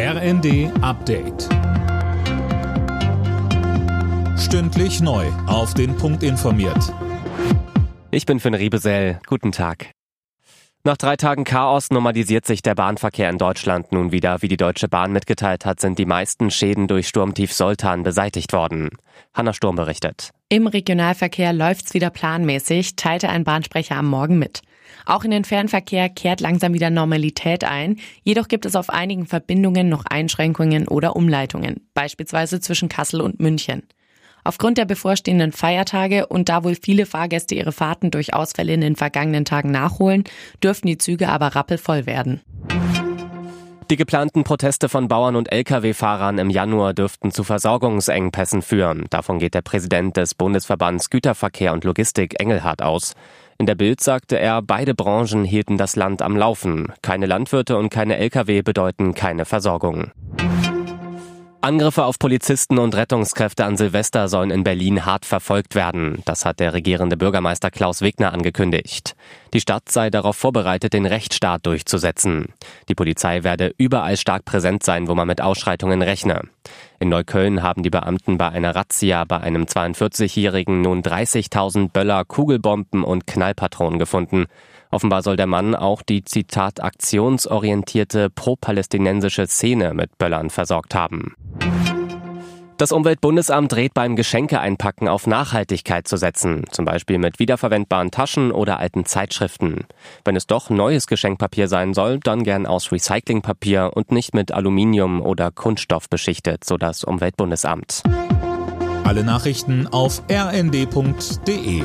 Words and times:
RND 0.00 0.70
Update. 0.80 1.48
Stündlich 4.38 5.00
neu. 5.00 5.26
Auf 5.48 5.74
den 5.74 5.96
Punkt 5.96 6.22
informiert. 6.22 6.94
Ich 8.12 8.24
bin 8.24 8.38
Finn 8.38 8.54
Riebesell. 8.54 9.18
Guten 9.26 9.50
Tag. 9.50 9.90
Nach 10.84 10.96
drei 10.96 11.16
Tagen 11.16 11.42
Chaos 11.42 11.90
normalisiert 11.90 12.46
sich 12.46 12.62
der 12.62 12.76
Bahnverkehr 12.76 13.28
in 13.28 13.38
Deutschland 13.38 13.90
nun 13.90 14.12
wieder. 14.12 14.40
Wie 14.40 14.46
die 14.46 14.56
Deutsche 14.56 14.86
Bahn 14.86 15.10
mitgeteilt 15.10 15.66
hat, 15.66 15.80
sind 15.80 15.98
die 15.98 16.06
meisten 16.06 16.52
Schäden 16.52 16.86
durch 16.86 17.08
Sturmtief 17.08 17.52
Soltan 17.52 18.04
beseitigt 18.04 18.52
worden. 18.52 18.90
Hanna 19.34 19.52
Sturm 19.52 19.74
berichtet. 19.74 20.30
Im 20.48 20.68
Regionalverkehr 20.68 21.52
läuft's 21.52 21.92
wieder 21.92 22.10
planmäßig, 22.10 22.94
teilte 22.94 23.30
ein 23.30 23.42
Bahnsprecher 23.42 23.96
am 23.96 24.06
Morgen 24.06 24.38
mit. 24.38 24.60
Auch 25.06 25.24
in 25.24 25.30
den 25.30 25.44
Fernverkehr 25.44 26.08
kehrt 26.08 26.40
langsam 26.40 26.74
wieder 26.74 26.90
Normalität 26.90 27.64
ein. 27.64 27.98
Jedoch 28.22 28.48
gibt 28.48 28.66
es 28.66 28.76
auf 28.76 28.90
einigen 28.90 29.26
Verbindungen 29.26 29.88
noch 29.88 30.04
Einschränkungen 30.04 30.88
oder 30.88 31.16
Umleitungen, 31.16 31.86
beispielsweise 31.94 32.60
zwischen 32.60 32.88
Kassel 32.88 33.20
und 33.20 33.40
München. 33.40 33.82
Aufgrund 34.44 34.78
der 34.78 34.86
bevorstehenden 34.86 35.52
Feiertage 35.52 36.26
und 36.26 36.48
da 36.48 36.64
wohl 36.64 36.74
viele 36.74 37.06
Fahrgäste 37.06 37.54
ihre 37.54 37.72
Fahrten 37.72 38.10
durch 38.10 38.34
Ausfälle 38.34 38.72
in 38.72 38.80
den 38.80 38.96
vergangenen 38.96 39.44
Tagen 39.44 39.70
nachholen, 39.70 40.24
dürften 40.62 40.86
die 40.86 40.98
Züge 40.98 41.28
aber 41.28 41.48
rappelvoll 41.48 42.06
werden. 42.06 42.40
Die 43.90 43.96
geplanten 43.96 44.44
Proteste 44.44 44.90
von 44.90 45.08
Bauern 45.08 45.34
und 45.34 45.50
Lkw-Fahrern 45.50 46.38
im 46.38 46.50
Januar 46.50 46.92
dürften 46.92 47.30
zu 47.30 47.42
Versorgungsengpässen 47.42 48.60
führen. 48.60 49.06
Davon 49.08 49.38
geht 49.38 49.54
der 49.54 49.62
Präsident 49.62 50.18
des 50.18 50.34
Bundesverbands 50.34 51.08
Güterverkehr 51.08 51.72
und 51.72 51.84
Logistik 51.84 52.38
Engelhardt 52.38 52.82
aus. 52.82 53.14
In 53.60 53.66
der 53.66 53.74
Bild 53.74 54.00
sagte 54.00 54.38
er, 54.38 54.62
beide 54.62 54.94
Branchen 54.94 55.42
hielten 55.42 55.78
das 55.78 55.96
Land 55.96 56.22
am 56.22 56.36
Laufen. 56.36 56.92
Keine 57.02 57.26
Landwirte 57.26 57.76
und 57.76 57.90
keine 57.90 58.16
Lkw 58.16 58.62
bedeuten 58.62 59.14
keine 59.14 59.44
Versorgung. 59.44 60.12
Angriffe 61.60 62.04
auf 62.04 62.20
Polizisten 62.20 62.78
und 62.78 62.94
Rettungskräfte 62.94 63.64
an 63.64 63.76
Silvester 63.76 64.28
sollen 64.28 64.52
in 64.52 64.62
Berlin 64.62 65.04
hart 65.04 65.24
verfolgt 65.26 65.74
werden. 65.74 66.22
Das 66.24 66.44
hat 66.44 66.60
der 66.60 66.72
regierende 66.72 67.16
Bürgermeister 67.16 67.72
Klaus 67.72 68.00
Wegner 68.00 68.32
angekündigt. 68.32 69.16
Die 69.54 69.60
Stadt 69.60 69.88
sei 69.90 70.10
darauf 70.10 70.36
vorbereitet, 70.36 70.92
den 70.92 71.06
Rechtsstaat 71.06 71.64
durchzusetzen. 71.64 72.52
Die 72.88 72.94
Polizei 72.94 73.44
werde 73.44 73.74
überall 73.78 74.16
stark 74.16 74.44
präsent 74.44 74.82
sein, 74.82 75.08
wo 75.08 75.14
man 75.14 75.26
mit 75.26 75.40
Ausschreitungen 75.40 76.02
rechne. 76.02 76.42
In 77.00 77.08
Neukölln 77.08 77.62
haben 77.62 77.82
die 77.82 77.90
Beamten 77.90 78.38
bei 78.38 78.48
einer 78.48 78.74
Razzia 78.74 79.24
bei 79.24 79.38
einem 79.38 79.64
42-Jährigen 79.64 80.82
nun 80.82 81.02
30.000 81.02 81.90
Böller, 81.90 82.24
Kugelbomben 82.24 83.04
und 83.04 83.26
Knallpatronen 83.26 83.98
gefunden. 83.98 84.46
Offenbar 84.90 85.22
soll 85.22 85.36
der 85.36 85.46
Mann 85.46 85.74
auch 85.74 86.02
die 86.02 86.24
Zitat 86.24 86.82
aktionsorientierte 86.82 88.30
pro-palästinensische 88.30 89.46
Szene 89.46 89.92
mit 89.94 90.16
Böllern 90.18 90.50
versorgt 90.50 90.94
haben. 90.94 91.34
Das 92.78 92.92
Umweltbundesamt 92.92 93.74
rät 93.74 93.92
beim 93.92 94.14
Geschenkeeinpacken 94.14 95.08
auf 95.08 95.26
Nachhaltigkeit 95.26 96.06
zu 96.06 96.16
setzen, 96.16 96.62
zum 96.70 96.84
Beispiel 96.84 97.18
mit 97.18 97.40
wiederverwendbaren 97.40 98.12
Taschen 98.12 98.52
oder 98.52 98.78
alten 98.78 99.04
Zeitschriften. 99.04 99.86
Wenn 100.24 100.36
es 100.36 100.46
doch 100.46 100.70
neues 100.70 101.08
Geschenkpapier 101.08 101.66
sein 101.66 101.92
soll, 101.92 102.20
dann 102.20 102.44
gern 102.44 102.66
aus 102.66 102.92
Recyclingpapier 102.92 103.90
und 103.94 104.12
nicht 104.12 104.32
mit 104.32 104.52
Aluminium 104.52 105.20
oder 105.20 105.50
Kunststoff 105.50 106.08
beschichtet, 106.08 106.62
so 106.64 106.76
das 106.76 107.02
Umweltbundesamt. 107.02 108.04
Alle 109.02 109.24
Nachrichten 109.24 109.88
auf 109.88 110.22
rnd.de 110.30 111.82